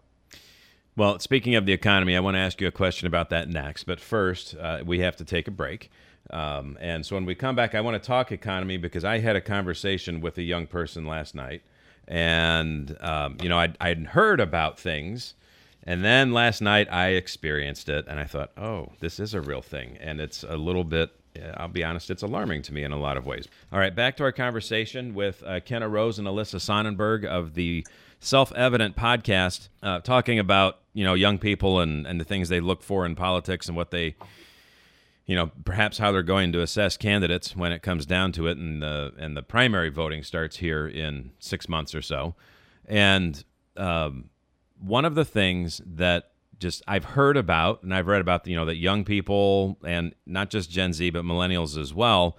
Well, 0.97 1.19
speaking 1.19 1.55
of 1.55 1.65
the 1.65 1.73
economy, 1.73 2.15
I 2.15 2.19
want 2.21 2.35
to 2.35 2.39
ask 2.39 2.61
you 2.61 2.67
a 2.67 2.71
question 2.71 3.07
about 3.07 3.29
that 3.29 3.49
next. 3.49 3.83
But 3.83 3.99
first, 3.99 4.55
uh, 4.55 4.81
we 4.85 4.99
have 4.99 5.15
to 5.17 5.25
take 5.25 5.47
a 5.47 5.51
break. 5.51 5.91
Um, 6.29 6.77
and 6.79 7.05
so 7.05 7.15
when 7.15 7.25
we 7.25 7.35
come 7.35 7.55
back, 7.55 7.75
I 7.75 7.81
want 7.81 8.01
to 8.01 8.05
talk 8.05 8.31
economy 8.31 8.77
because 8.77 9.03
I 9.03 9.19
had 9.19 9.35
a 9.35 9.41
conversation 9.41 10.21
with 10.21 10.37
a 10.37 10.41
young 10.41 10.67
person 10.67 11.05
last 11.05 11.35
night 11.35 11.61
and 12.07 12.95
um, 13.01 13.37
you 13.41 13.49
know 13.49 13.57
I'd, 13.57 13.77
I'd 13.81 14.05
heard 14.07 14.39
about 14.39 14.79
things 14.79 15.33
and 15.85 16.03
then 16.03 16.33
last 16.33 16.61
night 16.61 16.91
I 16.91 17.09
experienced 17.09 17.89
it 17.89 18.05
and 18.07 18.19
I 18.19 18.25
thought, 18.25 18.51
oh, 18.57 18.93
this 18.99 19.19
is 19.19 19.33
a 19.35 19.41
real 19.41 19.61
thing. 19.61 19.97
And 20.01 20.19
it's 20.19 20.43
a 20.43 20.57
little 20.57 20.83
bit, 20.83 21.11
I'll 21.55 21.67
be 21.67 21.83
honest, 21.83 22.09
it's 22.09 22.23
alarming 22.23 22.63
to 22.63 22.73
me 22.73 22.83
in 22.83 22.91
a 22.91 22.97
lot 22.97 23.17
of 23.17 23.27
ways. 23.27 23.47
All 23.71 23.77
right, 23.77 23.95
back 23.95 24.17
to 24.17 24.23
our 24.23 24.31
conversation 24.31 25.13
with 25.13 25.43
uh, 25.45 25.59
Kenna 25.59 25.87
Rose 25.87 26.17
and 26.17 26.27
Alyssa 26.27 26.59
Sonnenburg 26.59 27.25
of 27.25 27.53
the 27.53 27.85
Self 28.25 28.51
Evident 28.53 28.95
podcast, 28.95 29.69
uh, 29.83 29.99
talking 29.99 30.39
about, 30.39 30.79
you 30.93 31.03
know, 31.03 31.13
young 31.13 31.37
people 31.37 31.79
and, 31.79 32.07
and 32.07 32.19
the 32.19 32.25
things 32.25 32.49
they 32.49 32.59
look 32.59 32.81
for 32.81 33.05
in 33.05 33.15
politics 33.15 33.67
and 33.67 33.77
what 33.77 33.91
they, 33.91 34.15
you 35.25 35.35
know, 35.35 35.51
perhaps 35.63 35.97
how 35.99 36.11
they're 36.11 36.23
going 36.23 36.51
to 36.53 36.61
assess 36.61 36.97
candidates 36.97 37.55
when 37.55 37.71
it 37.71 37.81
comes 37.81 38.05
down 38.05 38.31
to 38.31 38.47
it. 38.47 38.57
And 38.57 38.81
the, 38.81 39.13
and 39.17 39.37
the 39.37 39.43
primary 39.43 39.89
voting 39.89 40.23
starts 40.23 40.57
here 40.57 40.87
in 40.87 41.31
six 41.39 41.69
months 41.69 41.93
or 41.93 42.01
so. 42.01 42.33
And, 42.87 43.43
um, 43.77 44.29
one 44.79 45.05
of 45.05 45.15
the 45.15 45.25
things 45.25 45.81
that 45.85 46.31
just 46.59 46.81
I've 46.87 47.05
heard 47.05 47.37
about 47.37 47.83
and 47.83 47.93
I've 47.93 48.07
read 48.07 48.21
about, 48.21 48.47
you 48.47 48.55
know, 48.55 48.65
that 48.65 48.77
young 48.77 49.03
people 49.03 49.77
and 49.85 50.15
not 50.25 50.49
just 50.49 50.71
Gen 50.71 50.93
Z 50.93 51.09
but 51.11 51.23
millennials 51.23 51.77
as 51.77 51.93
well 51.93 52.37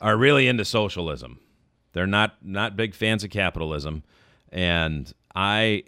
are 0.00 0.16
really 0.16 0.48
into 0.48 0.64
socialism. 0.64 1.40
They're 1.92 2.06
not 2.06 2.36
not 2.42 2.76
big 2.76 2.94
fans 2.94 3.24
of 3.24 3.30
capitalism, 3.30 4.02
and 4.50 5.12
I 5.34 5.84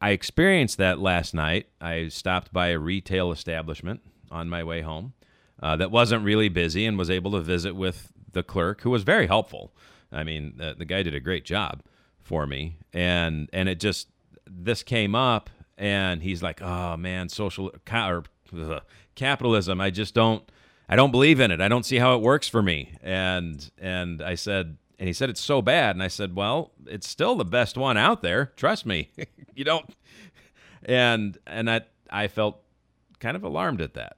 I 0.00 0.10
experienced 0.10 0.78
that 0.78 0.98
last 0.98 1.32
night. 1.32 1.66
I 1.80 2.08
stopped 2.08 2.52
by 2.52 2.68
a 2.68 2.78
retail 2.78 3.30
establishment 3.30 4.00
on 4.30 4.48
my 4.48 4.64
way 4.64 4.80
home 4.80 5.12
uh, 5.62 5.76
that 5.76 5.90
wasn't 5.90 6.24
really 6.24 6.48
busy 6.48 6.86
and 6.86 6.98
was 6.98 7.10
able 7.10 7.30
to 7.32 7.40
visit 7.40 7.76
with 7.76 8.12
the 8.32 8.42
clerk 8.42 8.80
who 8.80 8.90
was 8.90 9.04
very 9.04 9.26
helpful. 9.26 9.72
I 10.10 10.24
mean, 10.24 10.54
the, 10.56 10.74
the 10.76 10.84
guy 10.84 11.02
did 11.02 11.14
a 11.14 11.20
great 11.20 11.44
job 11.44 11.82
for 12.20 12.46
me, 12.46 12.78
and 12.92 13.48
and 13.52 13.68
it 13.68 13.80
just 13.80 14.08
this 14.46 14.82
came 14.82 15.14
up, 15.14 15.50
and 15.78 16.22
he's 16.22 16.42
like, 16.42 16.60
"Oh 16.60 16.96
man, 16.96 17.28
social 17.28 17.72
or 17.92 18.24
uh, 18.54 18.80
capitalism. 19.14 19.80
I 19.80 19.90
just 19.90 20.14
don't. 20.14 20.42
I 20.88 20.96
don't 20.96 21.12
believe 21.12 21.40
in 21.40 21.50
it. 21.50 21.60
I 21.60 21.68
don't 21.68 21.86
see 21.86 21.98
how 21.98 22.16
it 22.16 22.22
works 22.22 22.48
for 22.48 22.62
me." 22.62 22.96
And 23.02 23.70
and 23.78 24.20
I 24.20 24.34
said, 24.34 24.76
and 25.02 25.08
he 25.08 25.12
said 25.12 25.30
it's 25.30 25.40
so 25.40 25.60
bad, 25.60 25.96
and 25.96 26.02
I 26.02 26.06
said, 26.06 26.36
"Well, 26.36 26.70
it's 26.86 27.08
still 27.08 27.34
the 27.34 27.44
best 27.44 27.76
one 27.76 27.96
out 27.96 28.22
there. 28.22 28.52
Trust 28.54 28.86
me. 28.86 29.10
you 29.54 29.64
don't." 29.64 29.90
And 30.84 31.38
and 31.46 31.70
I 31.70 31.82
I 32.10 32.26
felt 32.26 32.60
kind 33.20 33.36
of 33.36 33.44
alarmed 33.44 33.80
at 33.80 33.94
that. 33.94 34.16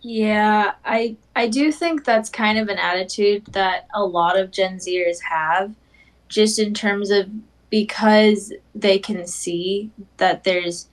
Yeah, 0.00 0.72
I 0.84 1.16
I 1.36 1.46
do 1.46 1.70
think 1.70 2.04
that's 2.04 2.28
kind 2.28 2.58
of 2.58 2.68
an 2.68 2.78
attitude 2.78 3.46
that 3.52 3.86
a 3.94 4.04
lot 4.04 4.36
of 4.36 4.50
Gen 4.50 4.78
Zers 4.78 5.18
have, 5.28 5.74
just 6.28 6.58
in 6.58 6.74
terms 6.74 7.10
of 7.10 7.28
because 7.70 8.52
they 8.74 8.98
can 8.98 9.24
see 9.24 9.90
that 10.16 10.42
there's 10.42 10.88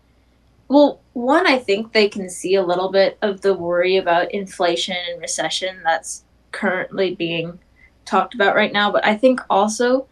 well 0.68 1.02
one 1.14 1.48
i 1.48 1.58
think 1.58 1.92
they 1.92 2.08
can 2.08 2.30
see 2.30 2.56
a 2.56 2.64
little 2.64 2.90
bit 2.90 3.18
of 3.22 3.42
the 3.42 3.54
worry 3.54 3.98
about 3.98 4.32
inflation 4.32 4.96
and 5.10 5.20
recession 5.20 5.82
that's 5.84 6.24
currently 6.52 7.16
being 7.16 7.60
talked 8.10 8.34
about 8.34 8.56
right 8.56 8.74
now 8.74 8.92
but 8.92 9.06
i 9.06 9.16
think 9.16 9.40
also 9.50 10.08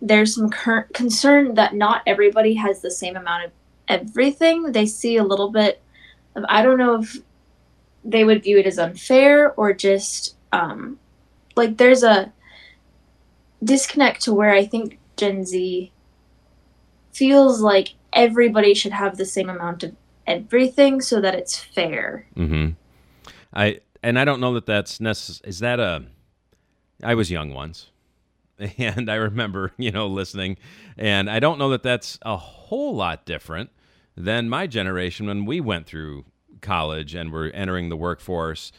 there's 0.00 0.34
some 0.34 0.48
cur- 0.48 0.88
concern 0.94 1.54
that 1.54 1.74
not 1.74 2.02
everybody 2.06 2.54
has 2.54 2.80
the 2.80 2.90
same 2.90 3.16
amount 3.16 3.44
of 3.44 3.52
everything 3.88 4.72
they 4.72 4.86
see 4.86 5.16
a 5.16 5.24
little 5.24 5.50
bit 5.50 5.82
of 6.34 6.44
i 6.48 6.62
don't 6.62 6.78
know 6.78 7.00
if 7.00 7.16
they 8.04 8.24
would 8.24 8.42
view 8.42 8.58
it 8.58 8.66
as 8.66 8.78
unfair 8.78 9.52
or 9.54 9.74
just 9.74 10.36
um, 10.52 10.98
like 11.54 11.76
there's 11.76 12.02
a 12.02 12.32
disconnect 13.62 14.22
to 14.22 14.32
where 14.32 14.52
i 14.52 14.64
think 14.64 14.98
gen 15.16 15.44
z 15.44 15.92
feels 17.12 17.60
like 17.60 17.94
everybody 18.12 18.74
should 18.74 18.92
have 18.92 19.16
the 19.16 19.24
same 19.24 19.50
amount 19.50 19.82
of 19.82 19.94
everything 20.26 21.00
so 21.00 21.20
that 21.20 21.34
it's 21.34 21.58
fair. 21.58 22.26
Mm-hmm. 22.36 22.70
I 23.52 23.80
and 24.02 24.18
I 24.18 24.24
don't 24.24 24.40
know 24.40 24.54
that 24.54 24.66
that's 24.66 25.00
necessary. 25.00 25.48
Is 25.48 25.58
that 25.58 25.80
a? 25.80 26.04
I 27.02 27.14
was 27.14 27.30
young 27.30 27.52
once, 27.54 27.90
and 28.78 29.10
I 29.10 29.16
remember 29.16 29.72
you 29.76 29.90
know 29.90 30.06
listening, 30.06 30.56
and 30.96 31.30
I 31.30 31.40
don't 31.40 31.58
know 31.58 31.70
that 31.70 31.82
that's 31.82 32.18
a 32.22 32.36
whole 32.36 32.94
lot 32.94 33.24
different 33.24 33.70
than 34.16 34.48
my 34.48 34.66
generation 34.66 35.26
when 35.26 35.46
we 35.46 35.60
went 35.60 35.86
through 35.86 36.24
college 36.60 37.14
and 37.14 37.32
were 37.32 37.46
entering 37.46 37.88
the 37.88 37.96
workforce. 37.96 38.72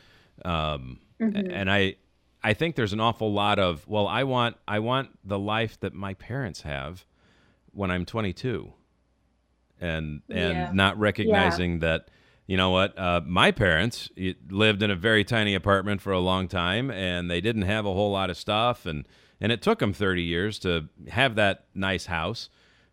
Um, 0.45 0.99
mm-hmm. 1.19 1.51
And 1.51 1.71
I, 1.71 1.95
I 2.43 2.53
think 2.53 2.75
there's 2.75 2.93
an 2.93 2.99
awful 2.99 3.31
lot 3.31 3.59
of 3.59 3.87
well, 3.87 4.07
I 4.07 4.23
want 4.23 4.57
I 4.67 4.79
want 4.79 5.09
the 5.23 5.39
life 5.39 5.79
that 5.81 5.93
my 5.93 6.13
parents 6.15 6.61
have 6.61 7.05
when 7.73 7.91
I'm 7.91 8.05
22, 8.05 8.73
and 9.79 10.21
and 10.29 10.53
yeah. 10.53 10.71
not 10.73 10.99
recognizing 10.99 11.73
yeah. 11.73 11.79
that 11.79 12.09
you 12.48 12.57
know 12.57 12.69
what 12.69 12.98
uh, 12.98 13.21
my 13.25 13.51
parents 13.51 14.10
lived 14.50 14.83
in 14.83 14.91
a 14.91 14.95
very 14.95 15.24
tiny 15.24 15.55
apartment 15.55 16.01
for 16.01 16.12
a 16.12 16.19
long 16.19 16.48
time, 16.48 16.91
and 16.91 17.29
they 17.29 17.41
didn't 17.41 17.63
have 17.63 17.86
a 17.86 17.93
whole 17.93 18.12
lot 18.12 18.29
of 18.29 18.38
stuff, 18.38 18.86
and 18.86 19.07
and 19.39 19.51
it 19.51 19.62
took 19.62 19.79
them 19.79 19.93
30 19.93 20.21
years 20.21 20.60
to 20.60 20.88
have 21.10 21.36
that 21.36 21.65
nice 21.74 22.05
house, 22.05 22.50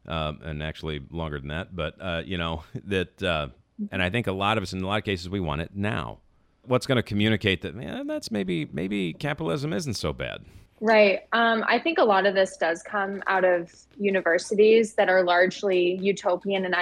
um, 0.07 0.41
and 0.43 0.63
actually 0.63 1.01
longer 1.11 1.39
than 1.39 1.49
that, 1.49 1.75
but 1.75 1.95
uh, 2.01 2.23
you 2.25 2.39
know 2.39 2.65
that. 2.85 3.23
Uh, 3.23 3.49
and 3.93 4.03
I 4.03 4.11
think 4.11 4.27
a 4.27 4.33
lot 4.33 4.59
of 4.59 4.63
us, 4.63 4.73
in 4.73 4.83
a 4.83 4.87
lot 4.89 4.99
of 4.99 5.05
cases, 5.05 5.29
we 5.29 5.39
want 5.39 5.61
it 5.61 5.71
now. 5.73 6.19
What's 6.65 6.85
going 6.85 6.97
to 6.97 7.03
communicate 7.03 7.63
that? 7.63 7.77
Man, 7.77 8.09
that's 8.09 8.31
maybe 8.31 8.69
maybe 8.73 9.13
capitalism 9.13 9.73
isn't 9.73 9.95
so 9.95 10.13
bad. 10.13 10.45
Right. 10.81 11.21
Um, 11.33 11.65
I 11.67 11.79
think 11.79 11.99
a 11.99 12.05
lot 12.05 12.27
of 12.27 12.35
this 12.35 12.57
does 12.57 12.83
come 12.83 13.23
out 13.27 13.45
of 13.45 13.73
universities 13.99 14.95
that 14.95 15.09
are 15.09 15.23
largely 15.25 15.99
utopian 16.01 16.65
and 16.65 16.75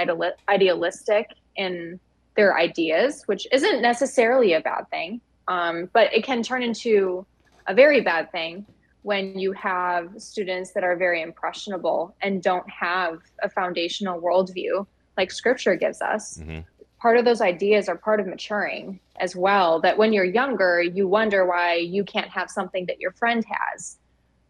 idealistic 0.49 1.31
in 1.57 1.99
their 2.37 2.57
ideas, 2.57 3.23
which 3.27 3.47
isn't 3.53 3.83
necessarily 3.83 4.53
a 4.53 4.61
bad 4.61 4.89
thing, 4.91 5.21
um, 5.49 5.89
but 5.93 6.13
it 6.13 6.25
can 6.25 6.43
turn 6.43 6.63
into 6.63 7.27
a 7.67 7.75
very 7.75 8.01
bad 8.01 8.31
thing 8.31 8.67
when 9.03 9.39
you 9.39 9.53
have 9.53 10.11
students 10.19 10.73
that 10.73 10.83
are 10.83 10.97
very 10.97 11.23
impressionable 11.23 12.15
and 12.23 12.43
don't 12.43 12.69
have 12.69 13.21
a 13.43 13.49
foundational 13.49 14.21
worldview 14.21 14.87
like 15.17 15.31
scripture 15.31 15.77
gives 15.77 16.03
us. 16.03 16.39
Mm-hmm. 16.39 16.61
Part 17.01 17.17
of 17.17 17.25
those 17.25 17.41
ideas 17.41 17.89
are 17.89 17.97
part 17.97 18.21
of 18.21 18.27
maturing 18.27 19.01
as 19.21 19.35
well 19.37 19.81
that 19.81 19.97
when 19.97 20.13
you're 20.13 20.25
younger 20.25 20.83
you 20.83 21.09
wonder 21.09 21.47
why 21.47 21.75
you 21.75 22.05
can't 22.05 22.29
have 22.29 22.51
something 22.51 22.87
that 22.87 23.01
your 23.01 23.13
friend 23.13 23.45
has 23.49 23.99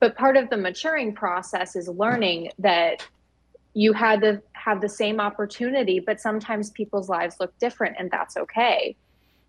but 0.00 0.16
part 0.16 0.36
of 0.36 0.50
the 0.50 0.56
maturing 0.56 1.14
process 1.14 1.76
is 1.76 1.88
learning 1.88 2.50
that 2.58 3.06
you 3.76 3.92
had 3.92 4.22
to 4.22 4.40
have 4.52 4.80
the 4.80 4.88
same 4.88 5.20
opportunity 5.20 6.00
but 6.00 6.20
sometimes 6.20 6.70
people's 6.70 7.08
lives 7.08 7.36
look 7.38 7.56
different 7.58 7.94
and 7.98 8.10
that's 8.10 8.36
okay 8.36 8.96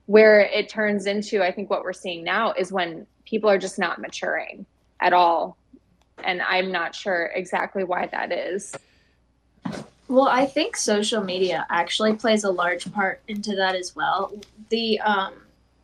where 0.05 0.41
it 0.41 0.69
turns 0.69 1.05
into 1.05 1.41
i 1.41 1.51
think 1.51 1.69
what 1.69 1.83
we're 1.83 1.93
seeing 1.93 2.23
now 2.23 2.51
is 2.53 2.71
when 2.71 3.07
people 3.25 3.49
are 3.49 3.57
just 3.57 3.79
not 3.79 3.99
maturing 3.99 4.65
at 4.99 5.13
all 5.13 5.57
and 6.23 6.41
i'm 6.41 6.71
not 6.71 6.93
sure 6.93 7.31
exactly 7.35 7.83
why 7.83 8.05
that 8.07 8.31
is 8.31 8.75
well, 10.09 10.27
I 10.27 10.45
think 10.45 10.77
social 10.77 11.21
media 11.21 11.65
actually 11.69 12.15
plays 12.15 12.45
a 12.45 12.49
large 12.49 12.91
part 12.93 13.21
into 13.27 13.55
that 13.57 13.75
as 13.75 13.93
well. 13.93 14.31
The 14.69 14.99
um, 15.01 15.33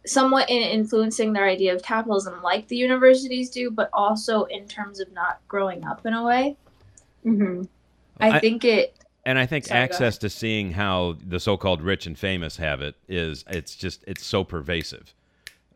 somewhat 0.05 0.49
in 0.49 0.61
influencing 0.61 1.33
their 1.33 1.45
idea 1.45 1.75
of 1.75 1.83
capitalism, 1.83 2.41
like 2.41 2.67
the 2.67 2.77
universities 2.77 3.49
do, 3.49 3.69
but 3.69 3.89
also 3.91 4.43
in 4.45 4.67
terms 4.67 4.99
of 4.99 5.11
not 5.11 5.39
growing 5.47 5.83
up 5.83 6.05
in 6.05 6.13
a 6.13 6.23
way. 6.23 6.57
Mm-hmm. 7.25 7.63
I, 8.19 8.31
I 8.31 8.39
think 8.39 8.63
it. 8.63 8.95
And 9.25 9.39
I 9.39 9.45
think 9.45 9.65
Sorry, 9.65 9.79
access 9.79 10.17
to 10.19 10.29
seeing 10.29 10.71
how 10.71 11.15
the 11.25 11.39
so-called 11.39 11.81
rich 11.81 12.05
and 12.05 12.19
famous 12.19 12.57
have 12.57 12.81
it 12.81 12.95
is 13.07 13.45
it's 13.47 13.75
just 13.75 14.03
it's 14.05 14.25
so 14.25 14.43
pervasive. 14.43 15.13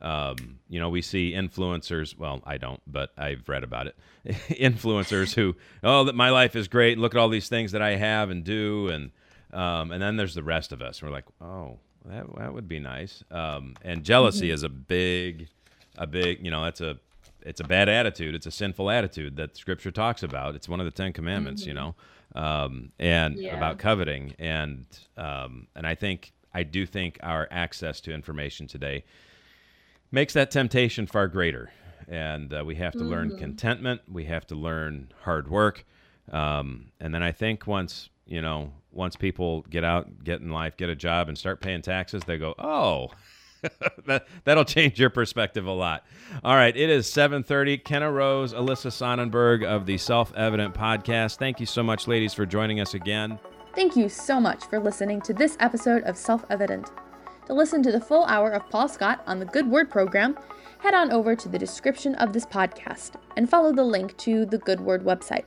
Um, 0.02 0.60
you 0.70 0.80
know, 0.80 0.90
we 0.90 1.02
see 1.02 1.32
influencers. 1.32 2.18
Well, 2.18 2.42
I 2.46 2.58
don't, 2.58 2.82
but 2.86 3.12
I've 3.18 3.48
read 3.48 3.64
about 3.64 3.88
it. 3.88 3.96
influencers 4.50 5.34
who, 5.34 5.56
oh, 5.84 6.04
that 6.04 6.16
my 6.16 6.30
life 6.30 6.56
is 6.56 6.68
great. 6.68 6.98
Look 6.98 7.16
at 7.16 7.20
all 7.20 7.30
these 7.30 7.50
things 7.50 7.72
that 7.72 7.82
I 7.82 7.96
have 7.96 8.30
and 8.30 8.44
do, 8.44 8.90
and 8.90 9.12
um, 9.54 9.92
and 9.92 10.02
then 10.02 10.18
there's 10.18 10.36
the 10.36 10.44
rest 10.44 10.72
of 10.72 10.82
us. 10.82 11.02
We're 11.02 11.10
like, 11.10 11.26
oh, 11.42 11.80
that 12.06 12.26
that 12.38 12.54
would 12.54 12.68
be 12.68 12.80
nice. 12.80 13.24
Um, 13.32 13.76
and 13.82 14.04
jealousy 14.04 14.48
mm-hmm. 14.48 14.56
is 14.56 14.64
a 14.64 14.70
big, 14.70 15.48
a 15.98 16.06
big. 16.06 16.44
You 16.44 16.52
know, 16.52 16.64
that's 16.64 16.82
a 16.82 17.00
it's 17.42 17.62
a 17.62 17.64
bad 17.64 17.90
attitude. 17.90 18.36
It's 18.36 18.46
a 18.46 18.52
sinful 18.52 18.90
attitude 18.90 19.38
that 19.38 19.58
Scripture 19.58 19.92
talks 19.92 20.22
about. 20.22 20.56
It's 20.56 20.70
one 20.70 20.80
of 20.80 20.86
the 20.86 20.92
Ten 20.92 21.14
Commandments. 21.14 21.62
Mm-hmm. 21.62 21.70
You 21.70 21.76
know, 21.76 21.96
um, 22.38 22.92
and 23.00 23.38
yeah. 23.38 23.58
about 23.58 23.80
coveting, 23.80 24.34
and 24.40 24.86
um, 25.18 25.68
and 25.76 25.86
I 25.86 25.96
think 25.96 26.32
I 26.54 26.64
do 26.64 26.86
think 26.86 27.20
our 27.22 27.48
access 27.52 28.00
to 28.02 28.14
information 28.14 28.68
today 28.68 29.04
makes 30.12 30.34
that 30.34 30.52
temptation 30.52 31.06
far 31.06 31.28
greater. 31.28 31.72
And 32.08 32.54
uh, 32.54 32.64
we 32.66 32.76
have 32.76 32.94
to 32.94 33.00
mm-hmm. 33.00 33.10
learn 33.10 33.38
contentment. 33.38 34.02
We 34.10 34.26
have 34.26 34.48
to 34.48 34.56
learn 34.56 35.12
hard 35.24 35.50
work. 35.50 35.86
Um, 36.32 36.92
and 37.00 37.14
then 37.14 37.22
I 37.22 37.32
think 37.32 37.68
once, 37.68 38.10
you 38.26 38.42
know, 38.42 38.72
once 38.92 39.16
people 39.16 39.62
get 39.70 39.84
out, 39.84 40.24
get 40.24 40.42
in 40.42 40.50
life, 40.50 40.78
get 40.78 40.90
a 40.90 40.96
job, 40.96 41.28
and 41.28 41.38
start 41.38 41.60
paying 41.60 41.82
taxes, 41.82 42.24
they 42.24 42.38
go, 42.38 42.56
oh, 42.58 43.10
that 44.06 44.28
that'll 44.44 44.66
change 44.66 45.00
your 45.00 45.10
perspective 45.10 45.66
a 45.66 45.72
lot. 45.72 46.06
All 46.44 46.56
right, 46.56 46.76
it 46.76 46.90
is 46.90 47.08
7:30. 47.08 47.84
Kenna 47.84 48.12
Rose, 48.12 48.54
Alyssa 48.54 48.92
Sonnenburg 48.92 49.66
of 49.66 49.86
the 49.86 49.98
Self 49.98 50.34
Evident 50.36 50.74
podcast. 50.74 51.38
Thank 51.38 51.60
you 51.60 51.66
so 51.66 51.84
much, 51.84 52.08
ladies, 52.08 52.34
for 52.34 52.46
joining 52.46 52.80
us 52.80 52.94
again. 52.94 53.40
Thank 53.76 53.96
you 53.96 54.10
so 54.10 54.40
much 54.40 54.66
for 54.66 54.80
listening 54.80 55.22
to 55.22 55.34
this 55.34 55.58
episode 55.60 56.04
of 56.04 56.18
Self 56.18 56.46
Evident. 56.50 56.92
To 57.48 57.54
listen 57.54 57.82
to 57.84 57.92
the 57.92 58.02
full 58.02 58.26
hour 58.26 58.52
of 58.52 58.70
Paul 58.70 58.88
Scott 58.88 59.22
on 59.26 59.40
the 59.40 59.46
Good 59.46 59.70
Word 59.70 59.90
program, 59.90 60.38
head 60.80 60.94
on 60.94 61.12
over 61.12 61.36
to 61.36 61.48
the 61.48 61.60
description 61.60 62.16
of 62.16 62.34
this 62.34 62.46
podcast 62.46 63.12
and 63.36 63.50
follow 63.50 63.72
the 63.72 63.84
link 63.84 64.18
to 64.18 64.46
the 64.46 64.58
Good 64.58 64.82
Word 64.82 65.04
website. 65.04 65.46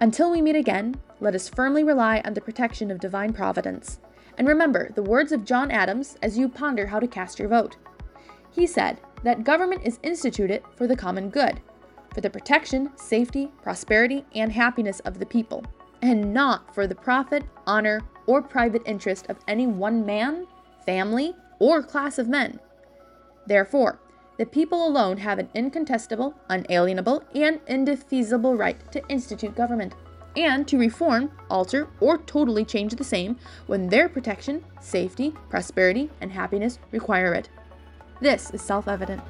Until 0.00 0.30
we 0.30 0.42
meet 0.42 0.56
again, 0.56 0.96
let 1.20 1.34
us 1.34 1.48
firmly 1.48 1.84
rely 1.84 2.20
on 2.24 2.34
the 2.34 2.40
protection 2.40 2.90
of 2.90 2.98
divine 2.98 3.32
providence. 3.32 4.00
And 4.36 4.48
remember 4.48 4.90
the 4.94 5.02
words 5.02 5.32
of 5.32 5.44
John 5.44 5.70
Adams 5.70 6.16
as 6.22 6.36
you 6.36 6.48
ponder 6.48 6.86
how 6.86 6.98
to 7.00 7.06
cast 7.06 7.38
your 7.38 7.48
vote. 7.48 7.76
He 8.50 8.66
said 8.66 9.00
that 9.22 9.44
government 9.44 9.82
is 9.84 9.98
instituted 10.02 10.62
for 10.76 10.86
the 10.86 10.96
common 10.96 11.30
good, 11.30 11.60
for 12.12 12.20
the 12.20 12.30
protection, 12.30 12.90
safety, 12.96 13.50
prosperity, 13.62 14.24
and 14.34 14.52
happiness 14.52 15.00
of 15.00 15.18
the 15.18 15.26
people, 15.26 15.64
and 16.02 16.32
not 16.32 16.74
for 16.74 16.86
the 16.86 16.94
profit, 16.94 17.44
honor, 17.66 18.00
or 18.26 18.42
private 18.42 18.82
interest 18.86 19.26
of 19.28 19.38
any 19.48 19.66
one 19.66 20.04
man, 20.06 20.46
family, 20.84 21.34
or 21.58 21.82
class 21.82 22.18
of 22.18 22.28
men. 22.28 22.60
Therefore, 23.46 24.00
the 24.38 24.46
people 24.46 24.86
alone 24.86 25.18
have 25.18 25.38
an 25.38 25.48
incontestable, 25.54 26.34
unalienable, 26.48 27.22
and 27.34 27.60
indefeasible 27.68 28.56
right 28.56 28.78
to 28.92 29.06
institute 29.08 29.54
government 29.54 29.94
and 30.36 30.66
to 30.68 30.78
reform, 30.78 31.30
alter, 31.50 31.88
or 32.00 32.18
totally 32.18 32.64
change 32.64 32.94
the 32.94 33.04
same 33.04 33.36
when 33.66 33.88
their 33.88 34.08
protection, 34.08 34.64
safety, 34.80 35.34
prosperity, 35.50 36.10
and 36.20 36.32
happiness 36.32 36.78
require 36.90 37.34
it. 37.34 37.48
This 38.20 38.50
is 38.50 38.62
self 38.62 38.88
evident. 38.88 39.22